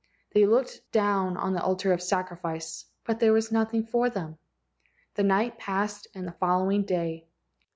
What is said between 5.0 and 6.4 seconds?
The night passed and the